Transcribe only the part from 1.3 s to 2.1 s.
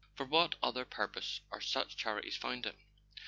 are such